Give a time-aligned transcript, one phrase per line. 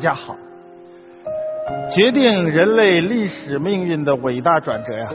[0.00, 0.36] 家好。
[1.94, 5.08] 决定人类历史命运的伟大转折呀，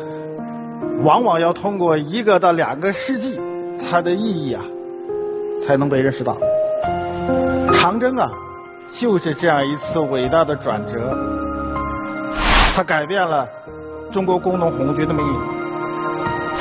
[1.04, 3.40] 往往要通过一个到两个世纪，
[3.90, 4.64] 它的意义啊，
[5.66, 6.38] 才能被认识到。
[7.74, 8.30] 长征啊，
[9.00, 11.18] 就是这样一次伟大的转折，
[12.74, 13.48] 它改变了
[14.12, 15.34] 中国工农红军的命运，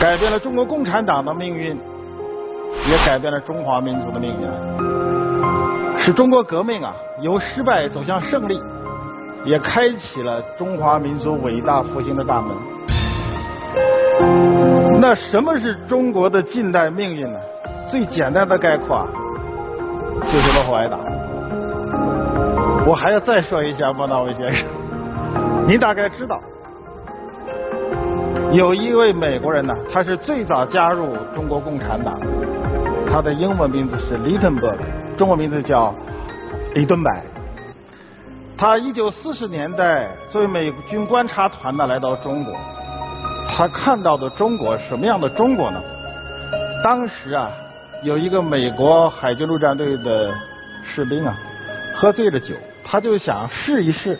[0.00, 1.78] 改变了中国共产党的命运，
[2.88, 4.38] 也改变了中华民族的命运，
[6.04, 8.62] 使中国革命啊由失败走向胜利。
[9.46, 12.56] 也开启了中华民族伟大复兴的大门。
[14.98, 17.38] 那什么是中国的近代命运呢？
[17.90, 19.06] 最简单的概括啊，
[20.32, 20.96] 就是落后挨打。
[22.86, 24.66] 我还要再说一下，莫纳维先生，
[25.66, 26.40] 您大概知道，
[28.50, 32.18] 有一位美国人呢，他是最早加入中国共产党，
[33.12, 34.78] 他的英文名字是 Littenberg，
[35.16, 35.94] 中国名字叫
[36.74, 37.10] 李敦柏。
[38.56, 42.54] 他一九四十年代作为美军观察团呢来到中国，
[43.48, 45.82] 他看到的中国什么样的中国呢？
[46.82, 47.50] 当时啊，
[48.02, 50.32] 有一个美国海军陆战队的
[50.84, 51.36] 士兵啊，
[51.94, 54.18] 喝醉了酒，他就想试一试，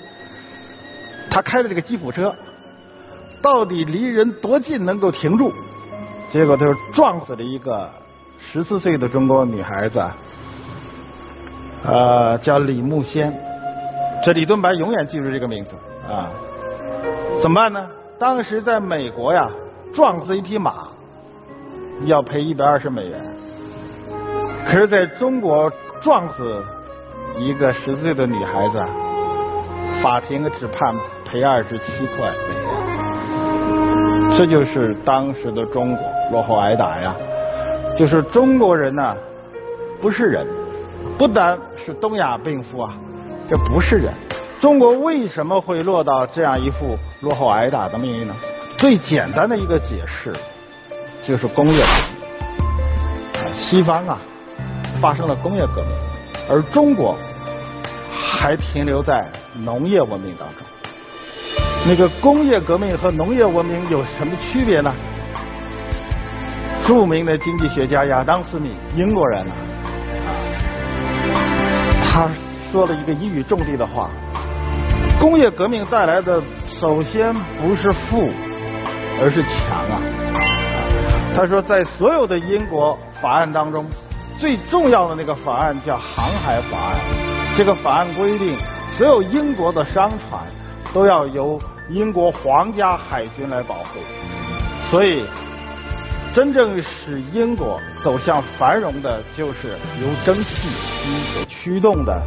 [1.31, 2.35] 他开的这个吉普车
[3.41, 5.53] 到底离人多近能够停住？
[6.31, 7.89] 结果他就撞死了一个
[8.41, 10.03] 十四岁的中国女孩子，
[11.85, 13.33] 呃，叫李慕仙。
[14.25, 15.77] 这李敦白永远记住这个名字
[16.11, 16.31] 啊！
[17.43, 17.91] 怎么办呢？
[18.19, 19.51] 当时在美国呀，
[19.93, 20.89] 撞死一匹马
[22.07, 23.21] 要赔一百二十美元，
[24.67, 26.65] 可是在中国撞死
[27.39, 28.83] 一个十岁的女孩子，
[30.03, 30.95] 法庭只判
[31.27, 32.65] 赔二十七块美元。
[34.39, 37.15] 这就是当时的中国落后挨打呀！
[37.95, 39.15] 就是中国人呢，
[40.01, 40.47] 不是人，
[41.19, 42.95] 不单是东亚病夫啊。
[43.49, 44.13] 这不是人，
[44.61, 48.35] 中国为什么会落到这样一副落后挨打的命运呢？
[48.79, 50.33] 最简单的一个解释
[51.23, 53.55] 就是工业革命。
[53.57, 54.21] 西方啊
[55.01, 55.91] 发生了工业革命，
[56.49, 57.17] 而中国
[58.11, 60.67] 还停留在农业文明当中。
[61.87, 64.93] 那个工业革命和农业文明有什么区别呢？
[66.87, 69.53] 著名的经济学家亚当斯密，英国人啊，
[72.15, 72.31] 他。
[72.73, 74.11] 说了一个一语中的的话：
[75.21, 78.29] 工业革命带来的首先不是富，
[79.23, 80.03] 而是强啊！
[81.37, 83.87] 他说，在所有的英国法案当中，
[84.41, 86.99] 最重要的那个法案叫航海法案。
[87.57, 88.59] 这个法案规定，
[88.91, 90.43] 所有英国的商船
[90.93, 94.01] 都要由英国皇家海军来保护。
[94.91, 95.25] 所以，
[96.35, 102.21] 真正使英国走向繁荣的，就是由蒸汽机驱动的。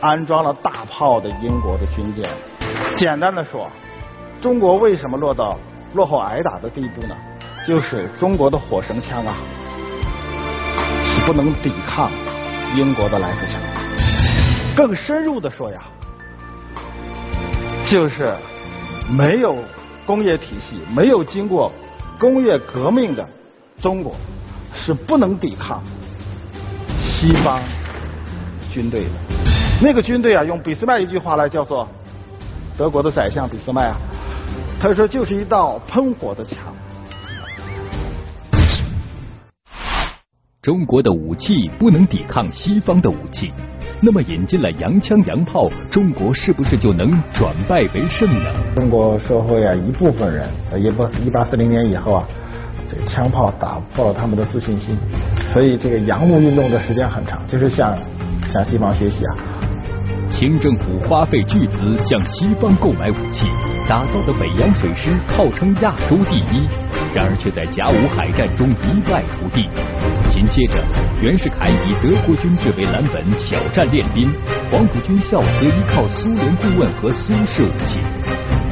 [0.00, 2.28] 安装了大炮的英国的军舰，
[2.96, 3.70] 简单的说，
[4.42, 5.56] 中国为什么落到
[5.94, 7.14] 落后挨打的地步呢？
[7.64, 9.36] 就是中国的火绳枪啊，
[11.04, 12.10] 是不能抵抗
[12.74, 13.60] 英国的来福枪。
[14.74, 15.82] 更深入的说呀，
[17.84, 18.34] 就是
[19.08, 19.58] 没有
[20.06, 21.70] 工业体系、没有经过
[22.20, 23.26] 工业革命的
[23.80, 24.14] 中国，
[24.74, 25.82] 是不能抵抗
[27.00, 27.62] 西方
[28.70, 29.10] 军队的。
[29.80, 31.88] 那个军队啊，用俾斯麦一句话来叫做
[32.76, 33.96] 德国的宰相俾斯麦啊，
[34.78, 36.58] 他说就是一道喷火的墙。
[40.60, 43.50] 中国的武器不能抵抗西方的武器，
[44.02, 48.50] 那么引进了洋枪洋炮，中国是不是就能转败为胜呢？
[48.74, 52.26] 中国社会啊，一部分人在一八一八四零年以后啊，
[52.88, 54.96] 这个枪炮打破了他们的自信心，
[55.44, 57.94] 所以这个洋务运动的时间很长，就是向
[58.48, 59.36] 向西方学习啊。
[60.30, 63.48] 清政府花费巨资向西方购买武器，
[63.90, 66.68] 打造的北洋水师号称亚洲第一，
[67.12, 69.66] 然而却在甲午海战中一败涂地。
[70.30, 70.78] 紧接着，
[71.20, 74.30] 袁世凯以德国军制为蓝本，小战练兵；
[74.70, 77.98] 黄埔军校则依靠苏联顾问和苏式武器。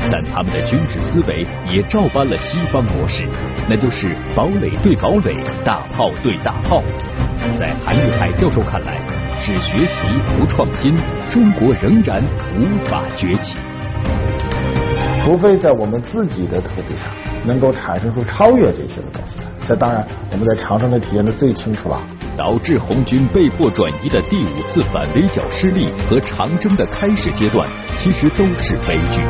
[0.07, 3.27] 但他们的军事思维也照搬了西方模式，
[3.69, 6.81] 那就是堡垒对堡垒，大炮对大炮。
[7.59, 8.95] 在韩玉海教授看来。
[9.41, 9.99] 只学习
[10.37, 10.95] 不创新，
[11.31, 12.23] 中国仍然
[12.57, 13.57] 无法崛起。
[15.29, 17.05] 除非在我们自己的土地上
[17.45, 20.03] 能够产生出超越这些的东西来，这当然
[20.33, 22.01] 我们在长征里体验的最清楚了。
[22.35, 29.21] 导致红军被迫转移的第五次反围剿失利和长征的开始阶段，其实都是悲剧。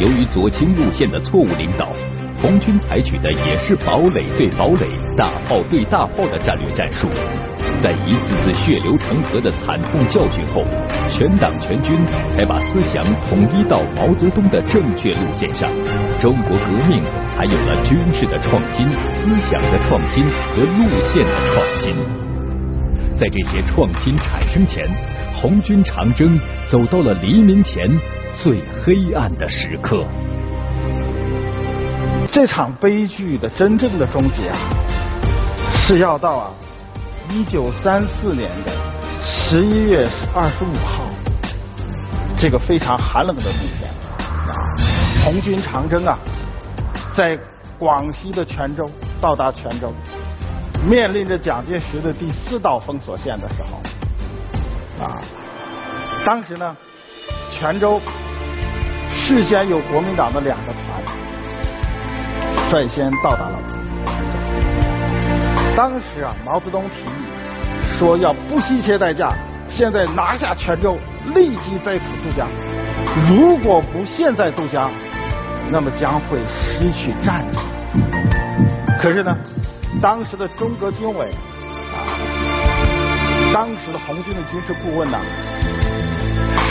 [0.00, 1.92] 由于左倾路线的错误领导，
[2.42, 7.06] 红军采取的也是堡垒对堡垒、大炮对大炮的战略战术。
[7.82, 10.64] 在一次次血流成河的惨痛教训后，
[11.10, 11.98] 全党全军
[12.30, 15.70] 才把思想统一到毛泽东的正确路线上，
[16.18, 21.94] 中国革命才有了军事的创新、思想的创新和路线的创新。
[23.16, 24.84] 在这些创新产生前，
[25.34, 27.86] 红军长征走到了黎明前
[28.42, 30.04] 最黑暗的时刻。
[32.32, 34.56] 这场悲剧的真正的终结啊，
[35.74, 36.50] 是要到啊
[37.30, 38.72] 一九三四年的
[39.22, 41.04] 十一月二十五号
[42.36, 43.90] 这个非常寒冷的冬天，
[45.24, 46.18] 红军长征啊，
[47.16, 47.38] 在
[47.78, 48.88] 广西的泉州
[49.20, 49.92] 到达泉州，
[50.86, 53.80] 面临着蒋介石的第四道封锁线的时候
[55.04, 55.22] 啊，
[56.26, 56.76] 当时呢，
[57.50, 58.00] 泉州
[59.10, 61.02] 事先有国民党的两个团。
[62.70, 63.58] 率先到达了。
[65.84, 69.34] 当时啊，毛泽东提议说要不惜一切代价，
[69.68, 70.98] 现在拿下泉州，
[71.34, 72.48] 立即在此渡江。
[73.28, 74.90] 如果不现在渡江，
[75.68, 77.58] 那么将会失去战机。
[78.98, 79.36] 可是呢，
[80.00, 81.30] 当时的中革军委
[81.92, 82.16] 啊，
[83.52, 85.18] 当时的红军的军事顾问呢，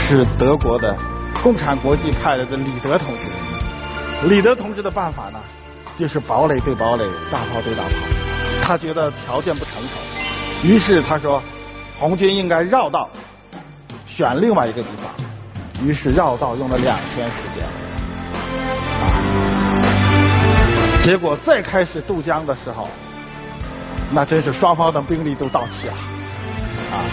[0.08, 0.98] 是德国的
[1.44, 4.28] 共产国际派来的李德同志。
[4.28, 5.40] 李德同志的办法呢？
[5.98, 7.90] 就是堡垒对堡垒，大炮对大炮，
[8.66, 9.90] 他觉得条件不成熟，
[10.64, 11.44] 于是他说，
[12.00, 13.10] 红军应该绕道，
[14.06, 15.12] 选另外一个地方，
[15.86, 17.68] 于是绕道用了两天时间，
[21.04, 22.88] 结果再开始渡江的时候，
[24.12, 25.94] 那真是双方的兵力都到齐了，
[26.94, 27.04] 啊，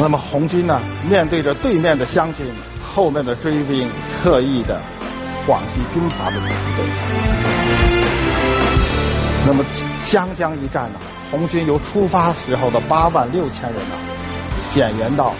[0.00, 2.46] 那么红军呢，面对着对面的湘军，
[2.82, 3.88] 后面的追兵，
[4.22, 4.80] 侧翼的。
[5.46, 6.46] 广西军阀的部
[6.76, 6.84] 队，
[9.46, 9.64] 那么
[10.10, 10.98] 湘江一战呢，
[11.30, 13.94] 红军由出发时候的八万六千人呢，
[14.68, 15.32] 减员到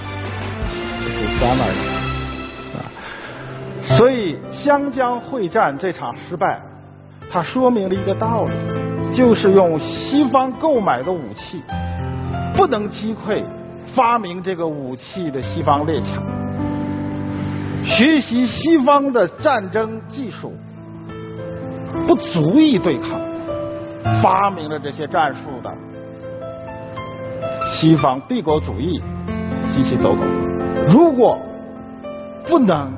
[1.00, 1.78] 十三万人
[2.76, 2.87] 啊。
[3.82, 6.61] 所以湘江会战这场失败，
[7.28, 8.55] 它说明了一个道理，
[9.12, 11.61] 就是用西方购买的武器，
[12.55, 13.43] 不能击溃
[13.93, 16.23] 发明这个武器的西方列强。
[17.84, 20.55] 学习西方的战争技术
[22.06, 23.19] 不足以对抗
[24.23, 25.73] 发明了这些战术的
[27.73, 29.02] 西方帝国主义
[29.70, 30.23] 及其走狗。
[30.88, 31.38] 如果
[32.47, 32.91] 不能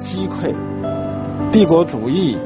[0.00, 0.54] 击溃
[1.50, 2.38] 帝国主义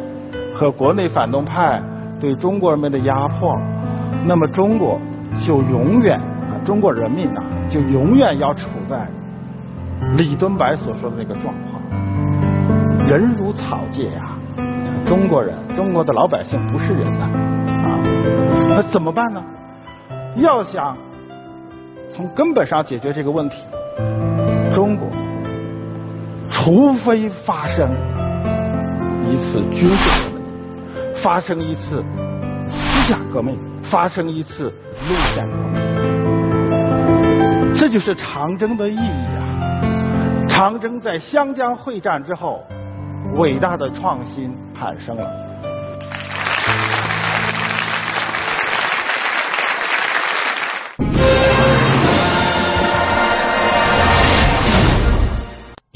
[0.55, 1.81] 和国内反动派
[2.19, 3.55] 对中国人民的压迫，
[4.27, 5.01] 那么中国
[5.47, 9.07] 就永远啊，中国人民呐，就永远要处在。
[10.17, 11.81] 李敦白所说的那个状况，
[13.07, 14.39] 人如草芥呀，
[15.07, 17.29] 中国人，中国的老百姓不是人呐，
[18.77, 19.43] 那怎么办呢？
[20.35, 20.95] 要想
[22.13, 23.57] 从根本上解决这个问题，
[24.75, 25.09] 中国
[26.51, 27.91] 除非发生
[29.25, 30.43] 一次军事革命，
[31.23, 32.05] 发生一次
[32.69, 34.65] 思想革命，发生一次
[35.09, 35.81] 路线革命，
[37.75, 39.09] 这就是长征的意义
[39.39, 39.41] 啊。
[40.47, 42.63] 长征在湘江会战之后，
[43.37, 45.46] 伟大的创新产生了。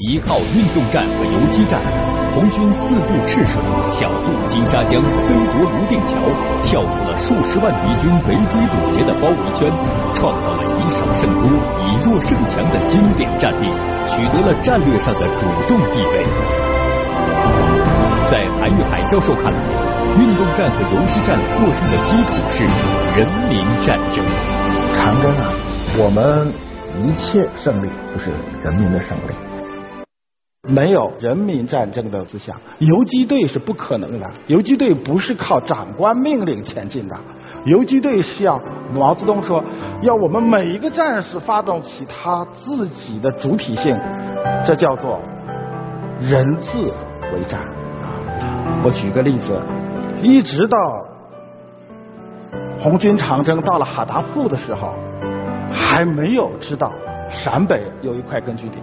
[0.09, 1.79] 一号运动战和游击战，
[2.33, 3.61] 红军四渡赤水，
[3.93, 6.17] 巧渡金沙江，飞夺泸定桥，
[6.65, 9.69] 跳出了数十万敌军围追堵截的包围圈，
[10.15, 11.53] 创造了以少胜多、
[11.85, 13.69] 以弱胜强的经典战例。
[14.09, 16.25] 取得了战略上的主动地位。
[18.31, 19.59] 在韩玉海教授看来，
[20.17, 22.65] 运动战和游击战获胜的基础是
[23.15, 24.25] 人民战争。
[24.95, 25.53] 长征啊，
[25.95, 26.51] 我们
[26.97, 28.31] 一切胜利就是
[28.63, 29.50] 人民的胜利。
[30.69, 34.31] 没有人民战争的思想，游击队是不可能的。
[34.45, 37.17] 游击队不是靠长官命令前进的。
[37.65, 38.61] 游击队是要
[38.93, 39.63] 毛泽东说，
[40.01, 43.97] 要我们每一个战士发动起他自己的主体性，
[44.67, 45.19] 这叫做
[46.19, 46.77] 人字
[47.33, 48.83] 为战啊！
[48.83, 49.59] 我举个例子，
[50.21, 50.77] 一直到
[52.79, 54.93] 红军长征到了哈达铺的时候，
[55.73, 56.93] 还没有知道
[57.29, 58.77] 陕北有一块根据地。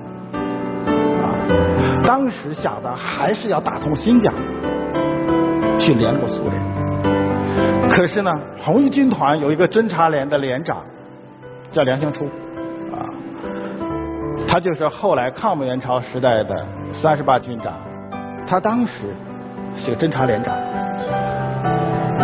[2.04, 4.32] 当时想的还是要打通新疆，
[5.78, 7.90] 去联络苏联。
[7.90, 8.30] 可是呢，
[8.62, 10.78] 红一军团有一个侦察连的连长，
[11.72, 12.26] 叫梁兴初，
[12.92, 13.10] 啊，
[14.46, 17.74] 他就是后来抗美援朝时代的三十八军长，
[18.46, 18.92] 他当时
[19.76, 20.54] 是个侦察连长，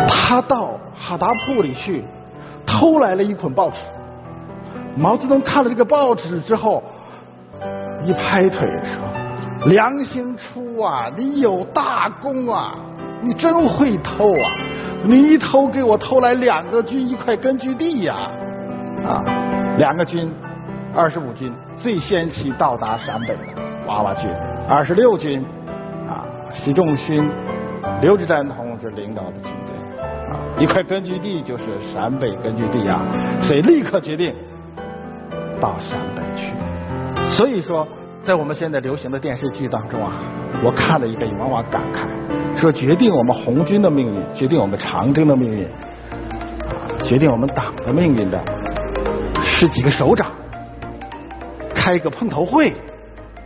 [0.08, 2.04] 他到哈达铺里去，
[2.64, 3.76] 偷来了一捆报纸。
[4.96, 6.82] 毛泽东看了这个报纸之后，
[8.04, 9.02] 一拍腿说
[9.66, 12.74] ：“梁兴初啊，你有大功啊，
[13.22, 14.50] 你真会偷啊！
[15.02, 18.30] 你一偷给我偷来两个军一块根据地呀！
[19.04, 19.24] 啊，
[19.78, 20.30] 两个军，
[20.94, 23.44] 二十五军最先期到达陕北的
[23.86, 24.28] 娃娃军，
[24.68, 25.42] 二十六军
[26.06, 27.26] 啊，习仲勋、
[28.02, 29.98] 刘志丹同志领导的军队
[30.30, 33.00] 啊，一块根据地就是陕北根据地啊，
[33.40, 34.34] 所以立刻决定。”
[35.60, 36.52] 到陕北去，
[37.30, 37.86] 所以说，
[38.24, 40.12] 在我们现在流行的电视剧当中啊，
[40.64, 48.42] 我看了一个，也往往感慨，说决定我们红军的命运，决定我们长征的命运，啊，决定我们党的命运的，
[49.42, 50.32] 是几个首长
[51.74, 52.72] 开个碰头会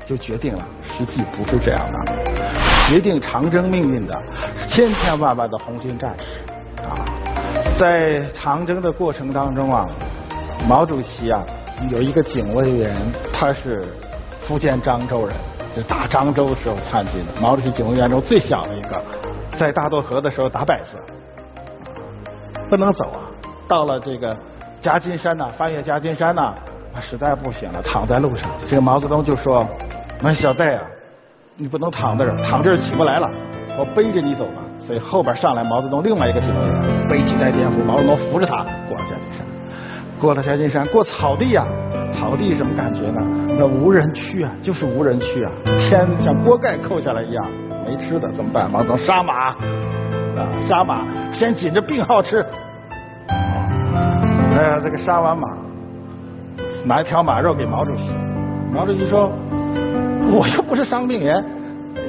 [0.07, 0.65] 就决定了，
[0.97, 2.13] 实际不是这样的，
[2.89, 4.17] 决定长征命运的
[4.69, 7.03] 千千万万的红军战士啊，
[7.77, 9.85] 在长征的过程当中啊，
[10.69, 11.45] 毛主席啊。
[11.93, 12.93] 有一个警卫员，
[13.33, 13.85] 他是
[14.49, 15.37] 福建漳州人，
[15.77, 17.39] 就打漳州时候参军的。
[17.39, 18.99] 毛主席警卫员中最小的一个，
[19.59, 20.97] 在大渡河的时候打摆子，
[22.71, 23.29] 不能走啊。
[23.69, 24.35] 到了这个
[24.81, 26.55] 夹金山呐，翻越夹金山呐，
[27.03, 28.49] 实在不行了，躺在路上。
[28.67, 29.69] 这个毛泽东就说
[30.23, 30.83] ：“那小戴啊，
[31.59, 33.31] 你不能躺在这儿，躺这儿起不来了，
[33.79, 39.47] 我背着你走吧。”所以后边上来毛泽东另外一个警卫员背起戴天福，毛泽东扶着他过了夹金山。
[40.19, 41.67] 过了夹金山，过草地呀，
[42.19, 43.23] 草地什么感觉呢？
[43.57, 45.51] 那无人区啊，就是无人区啊，
[45.89, 47.47] 天像锅盖扣下来一样，
[47.87, 48.69] 没吃的怎么办？
[48.71, 49.57] 毛泽东杀马啊，
[50.69, 52.45] 杀马，先紧着病号吃。
[53.29, 55.49] 哎呀，这个杀完马，
[56.85, 58.11] 拿一条马肉给毛主席。
[58.73, 59.33] 毛主席说
[60.31, 61.45] ：“我又不是伤病员，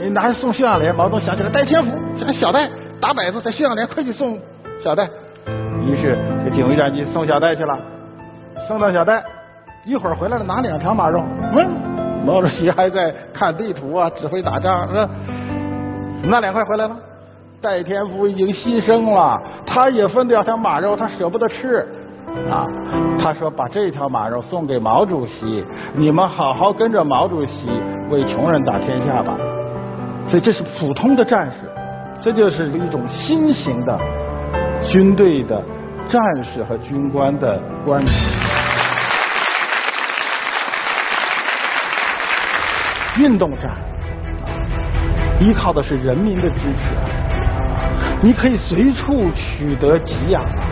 [0.01, 4.37] 你拿去送训养连。”毛泽东想起来戴天福，这个小戴打摆子在训养连，快去送
[4.83, 5.07] 小戴。
[5.87, 7.77] 于是给警卫战机送小戴去了。
[8.67, 9.23] 送到小戴，
[9.89, 11.23] 一会儿回来了，拿两条马肉。
[11.53, 11.67] 嗯，
[12.23, 14.87] 毛主席还在看地图啊，指挥打仗。
[14.93, 15.09] 嗯，
[16.29, 16.95] 那两块回来了。
[17.59, 21.87] 戴天福已经牺牲了，他也分两条马肉，他舍不得吃
[22.51, 22.67] 啊。
[23.19, 25.65] 他说：“把这条马肉送给毛主席，
[25.95, 27.67] 你们好好跟着毛主席
[28.11, 29.33] 为穷人打天下吧。”
[30.29, 31.67] 所以这是普通的战士，
[32.21, 33.99] 这就是一种新型的
[34.87, 35.61] 军队的
[36.07, 38.05] 战士和军官的关
[43.19, 43.69] 运动战
[45.41, 47.03] 依靠的是人民的支持啊！
[48.21, 50.63] 你可以随处取得给养啊，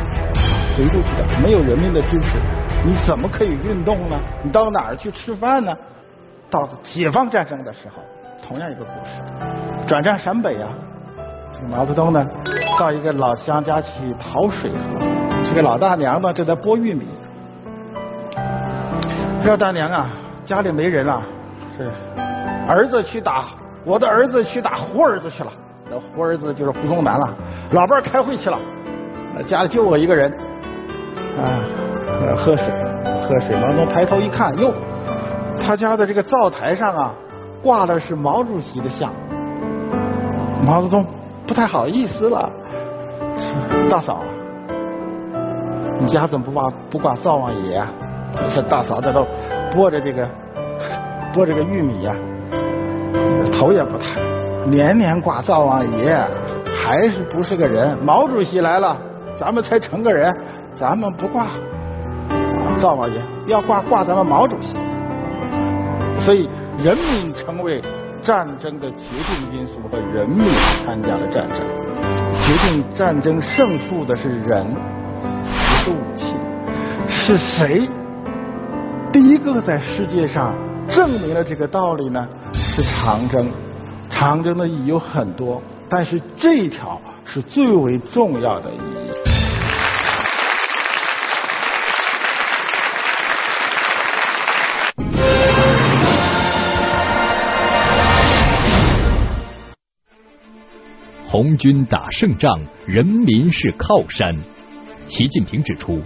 [0.75, 2.37] 随处取得，没有人民的支持，
[2.85, 4.17] 你怎么可以运动呢？
[4.43, 5.75] 你到哪儿去吃饭呢？
[6.49, 8.01] 到解放战争的时候，
[8.45, 9.21] 同样一个故事，
[9.85, 10.69] 转战陕北啊，
[11.53, 12.25] 这个毛泽东呢，
[12.79, 13.89] 到一个老乡家去
[14.19, 14.99] 讨水喝，
[15.49, 17.05] 这个老大娘呢正在剥玉米，
[19.43, 20.09] 这大娘啊，
[20.43, 21.21] 家里没人啊，
[21.77, 22.26] 是。
[22.67, 23.45] 儿子去打，
[23.85, 25.51] 我的儿子去打胡儿子去了。
[25.89, 27.33] 那胡儿子就是胡宗南了。
[27.71, 28.59] 老伴儿开会去了，
[29.47, 30.29] 家里就我一个人，
[31.39, 31.63] 啊，
[32.37, 32.65] 喝水，
[33.25, 33.55] 喝水。
[33.55, 34.73] 毛泽东抬头一看，哟，
[35.59, 37.13] 他家的这个灶台上啊，
[37.63, 39.11] 挂的是毛主席的像。
[40.65, 41.05] 毛泽东
[41.47, 42.51] 不太好意思了，
[43.89, 44.23] 大嫂，
[45.99, 47.87] 你家怎么不挂不挂灶王爷啊？
[48.53, 49.25] 这大嫂这都
[49.73, 50.27] 剥着这个
[51.33, 52.13] 剥着个玉米呀。
[53.57, 54.21] 头也不抬，
[54.69, 56.15] 年年挂灶王爷，
[56.77, 57.97] 还是不是个人？
[58.05, 58.95] 毛主席来了，
[59.35, 60.35] 咱们才成个人，
[60.75, 61.47] 咱们不挂
[62.79, 64.77] 灶王爷，要挂挂咱们毛主席。
[66.19, 66.47] 所以，
[66.77, 67.81] 人民成为
[68.21, 70.51] 战争的决定因素和人民
[70.85, 71.57] 参加了战争，
[72.45, 74.67] 决定战争胜负的是人，
[75.45, 76.33] 不是武器。
[77.09, 77.89] 是谁
[79.11, 80.53] 第一个在世界上
[80.89, 82.27] 证明了这个道理呢？
[82.77, 83.51] 是长征，
[84.07, 88.81] 长征的意义有很多，但是这一条是最为重要的意义。
[101.25, 104.37] 红军打胜仗，人民是靠山。
[105.07, 105.99] 习近平指出。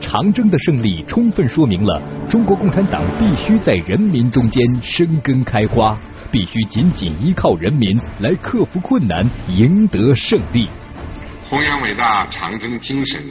[0.00, 5.98] 长征的胜利充分说明了中国共产党必须在人民中间生根开花，
[6.30, 10.68] 必须紧紧依靠人民来克服困难，赢得胜利。
[11.48, 13.22] 弘扬伟大长征精神，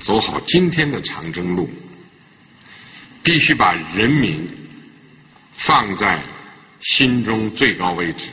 [0.00, 1.68] 走好今天的长征路，
[3.22, 4.46] 必须把人民
[5.56, 6.22] 放在
[6.80, 8.24] 心中最高位置，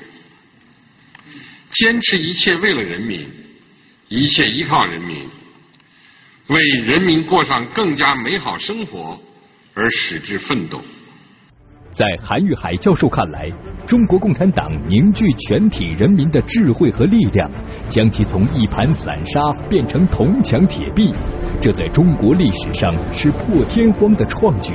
[1.72, 3.28] 坚持一切为了人民，
[4.10, 5.28] 一切依靠人民。
[6.52, 9.18] 为人民过上更加美好生活
[9.74, 10.82] 而矢志奋斗。
[11.94, 13.50] 在韩玉海教授看来，
[13.88, 17.50] 中国共产党凝聚全体人民的智慧和力量，
[17.90, 19.40] 将其从一盘散沙
[19.70, 21.14] 变成铜墙铁壁，
[21.62, 24.74] 这在中国历史上是破天荒的创举，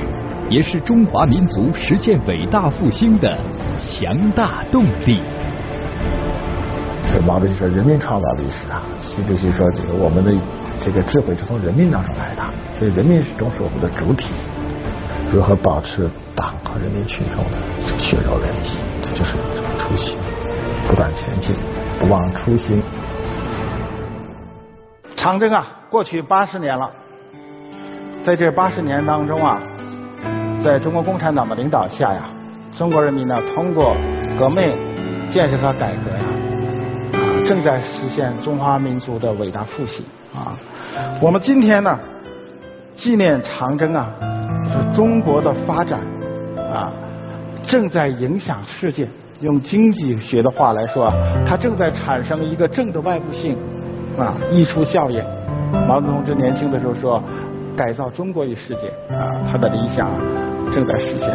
[0.49, 3.37] 也是中华民族实现伟大复兴的
[3.79, 5.21] 强大动力。
[7.13, 10.31] 这毛主席说：“人民创造历史啊！”习主席说：“这个我们的
[10.79, 12.41] 这个智慧是从人民当中来的，
[12.73, 14.29] 所以人民始终是我们的主体。
[15.31, 17.57] 如何保持党和人民群众的
[17.97, 18.77] 血肉联系？
[19.01, 19.35] 这就是
[19.77, 20.17] 初心，
[20.87, 21.55] 不断前进，
[21.99, 22.81] 不忘初心。”
[25.17, 26.91] 长征啊，过去八十年了，
[28.23, 29.61] 在这八十年当中啊，
[30.63, 32.29] 在中国共产党的领导下呀，
[32.77, 33.97] 中国人民呢通过
[34.39, 34.71] 革命、
[35.29, 36.23] 建设和改革呀。
[37.45, 40.55] 正在实现中华民族的伟大复兴啊！
[41.21, 41.99] 我们今天呢，
[42.95, 44.09] 纪念长征啊，
[44.63, 45.99] 就是中国的发展
[46.71, 46.91] 啊，
[47.65, 49.07] 正在影响世界。
[49.41, 51.13] 用经济学的话来说，
[51.45, 53.55] 它正在产生一个正的外部性
[54.17, 55.23] 啊，溢出效应。
[55.87, 57.23] 毛泽东就年轻的时候说，
[57.75, 60.09] 改造中国与世界啊，他的理想，
[60.73, 61.29] 正在实现。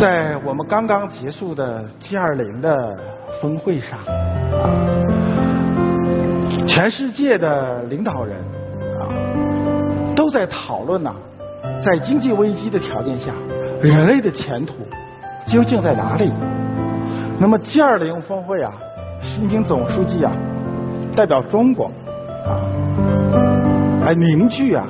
[0.00, 2.98] 在我们刚刚结束的 G20 的。
[3.40, 4.70] 峰会上，啊，
[6.74, 8.38] 全世界的领导人
[8.98, 9.04] 啊，
[10.16, 11.12] 都在讨论呐，
[11.84, 13.30] 在经济危机的条件下，
[13.82, 14.72] 人类的前途
[15.46, 16.32] 究竟在哪里？
[17.38, 18.72] 那么 G20 峰会啊，
[19.20, 20.32] 习近平总书记啊，
[21.14, 21.90] 代表中国
[22.46, 22.64] 啊，
[24.06, 24.86] 来凝聚啊，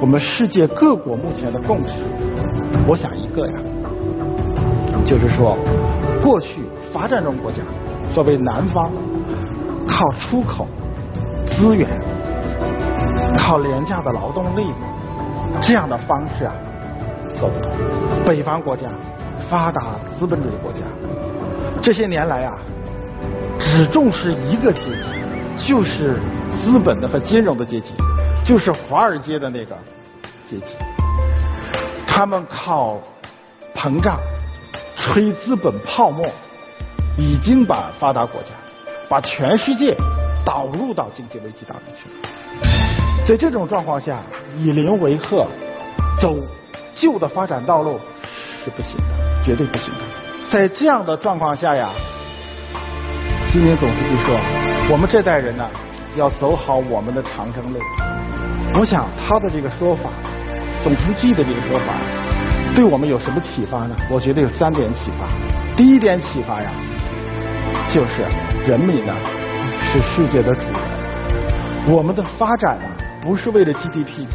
[0.00, 2.02] 我们世界各国目前的共识。
[2.88, 3.52] 我想一个呀，
[5.04, 5.56] 就是说，
[6.20, 6.56] 过去。
[6.92, 7.58] 发展中国家
[8.14, 8.90] 作为南方，
[9.86, 10.66] 靠出口
[11.46, 11.88] 资源，
[13.38, 14.66] 靠廉价的劳动力
[15.62, 16.52] 这样的方式啊，
[17.34, 17.50] 走。
[18.24, 18.88] 北方国家
[19.48, 20.80] 发达资本主义国家，
[21.80, 22.58] 这些年来啊，
[23.58, 26.18] 只重视一个阶级，就是
[26.62, 27.92] 资本的和金融的阶级，
[28.44, 29.76] 就是华尔街的那个
[30.50, 30.74] 阶级。
[32.06, 32.98] 他们靠
[33.74, 34.18] 膨胀
[34.96, 36.26] 吹资本泡沫。
[37.18, 38.48] 已经把发达国家、
[39.08, 39.96] 把全世界
[40.44, 42.08] 导入到经济危机当中去。
[43.26, 44.22] 在这种状况下，
[44.58, 45.46] 以邻为壑，
[46.20, 46.36] 走
[46.94, 47.98] 旧的发展道路
[48.64, 50.00] 是不行的，绝对不行的。
[50.50, 51.90] 在这样的状况下呀，
[53.46, 54.36] 习近平总书记说
[54.90, 55.68] ：“我们这代人呢，
[56.16, 57.80] 要走好我们的长征路。”
[58.78, 60.10] 我想他的这个说法，
[60.82, 61.94] 总书记的这个说法，
[62.74, 63.96] 对我们有什么启发呢？
[64.10, 65.26] 我觉得有三点启发。
[65.76, 66.70] 第一点启发呀。
[67.88, 68.22] 就是
[68.66, 69.14] 人民呢
[69.84, 72.84] 是世界的主人，我们的发展呢
[73.22, 74.26] 不是为了 GDP，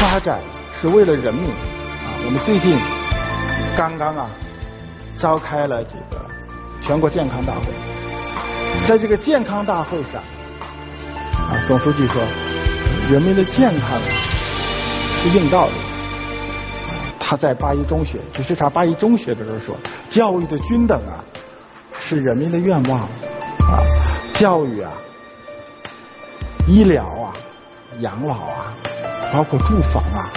[0.00, 0.40] 发展
[0.80, 2.16] 是为了人民啊。
[2.24, 2.78] 我们最近
[3.76, 4.30] 刚刚啊
[5.18, 6.24] 召开了这个
[6.82, 7.66] 全国健康大会，
[8.86, 10.22] 在这个健康大会上
[11.50, 12.22] 啊，总书记说，
[13.10, 14.00] 人民的健康
[15.20, 15.72] 是硬道理。
[17.18, 19.76] 他在八一中学就视察八一中学的时候说，
[20.08, 21.22] 教育的均等啊。
[22.08, 23.84] 是人民的愿望啊，
[24.32, 24.90] 教育啊，
[26.66, 27.34] 医疗啊，
[28.00, 28.72] 养老啊，
[29.30, 30.32] 包括住房啊，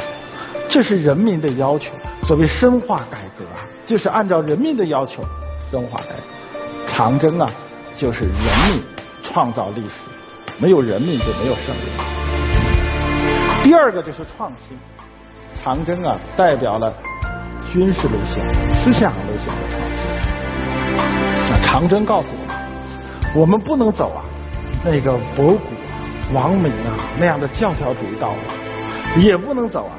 [0.68, 1.94] 这是人民的要求。
[2.24, 5.24] 所谓深化改革啊，就是按照人民的要求
[5.72, 6.90] 深化改革。
[6.90, 7.50] 长征啊，
[7.96, 8.36] 就是人
[8.70, 8.84] 民
[9.24, 9.94] 创造历史，
[10.60, 13.64] 没有人民就没有胜利。
[13.64, 14.78] 第二个就是创新，
[15.64, 16.94] 长征啊，代表了
[17.72, 20.31] 军事路线、思想路线的创新。
[21.60, 22.56] 长征告诉我们，
[23.36, 24.24] 我们不能走啊
[24.84, 25.60] 那个博古、
[26.34, 29.94] 王明啊那样的教条主义道路，也不能走啊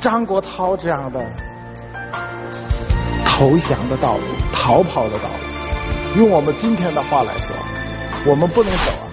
[0.00, 1.24] 张国焘这样的
[3.24, 6.18] 投降的道路、逃跑的道路。
[6.18, 7.56] 用我们今天的话来说，
[8.24, 9.06] 我们不能走啊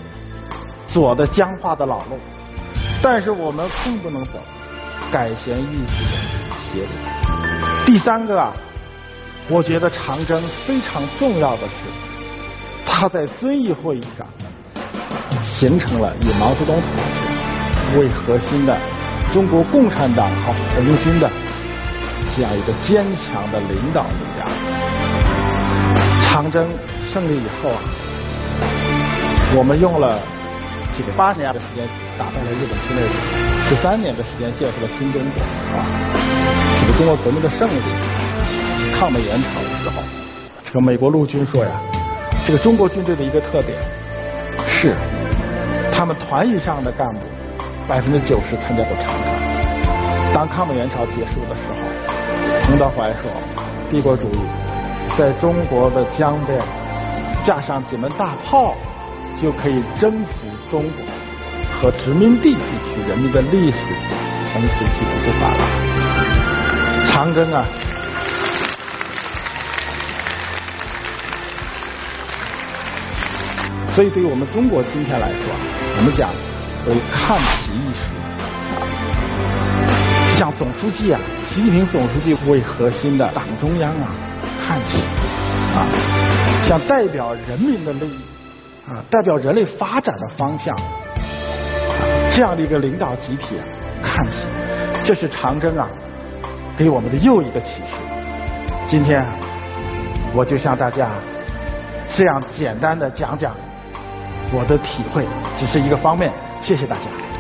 [0.87, 2.17] 左的僵化的老路，
[3.01, 4.39] 但是我们更不能走
[5.11, 5.93] 改弦易辙
[6.49, 7.85] 的邪路。
[7.85, 8.53] 第三个啊。
[9.49, 11.73] 我觉得长征非常重要的是，
[12.85, 14.25] 他在遵义会议上
[15.45, 16.83] 形成了以毛泽东同
[17.91, 18.77] 志为核心的
[19.33, 21.29] 中国共产党和红军的
[22.35, 24.47] 这样一个坚强的领导力量。
[26.21, 26.67] 长征
[27.11, 27.79] 胜利以后啊，
[29.55, 30.19] 我们用了
[30.97, 31.85] 这个八年的时间
[32.17, 33.13] 打败了日本侵略者，
[33.67, 35.41] 十三年的时间建设了新中国
[35.77, 35.83] 啊，
[36.79, 38.22] 这个中国革命的胜利。
[38.93, 40.01] 抗美援朝的时候，
[40.63, 41.71] 这个美国陆军说呀，
[42.45, 43.77] 这个中国军队的一个特点
[44.65, 44.95] 是
[45.91, 47.19] 他们团以上的干部，
[47.87, 49.33] 百分之九十参加过长征。
[50.33, 51.75] 当抗美援朝结束的时候，
[52.65, 53.29] 彭德怀说
[53.91, 54.39] ：“帝国主义
[55.17, 56.59] 在中国的江边
[57.45, 58.75] 架上几门大炮，
[59.41, 61.05] 就可以征服中国
[61.81, 63.77] 和殖民地地区人民的历史，
[64.51, 65.67] 从此就不复返了。”
[67.11, 67.65] 长征啊！
[73.95, 75.53] 所以，对于我们中国今天来说，
[75.97, 76.31] 我们讲
[76.87, 77.99] 为看齐一时，
[80.35, 84.09] 像总书记啊，习近平总书记为核心的党中央啊
[84.65, 84.97] 看齐
[85.77, 85.85] 啊，
[86.63, 88.19] 像代表人民的利益
[88.89, 90.75] 啊，代表人类发展的方向，
[92.31, 93.63] 这样的一个领导集体啊
[94.01, 94.37] 看齐，
[95.05, 95.87] 这是长征啊
[96.75, 97.93] 给我们的又一个启示。
[98.87, 99.23] 今天
[100.33, 101.09] 我就向大家
[102.11, 103.55] 这样简单的讲讲。
[104.53, 105.25] 我的体会
[105.57, 107.32] 只是一个方面，谢谢大家。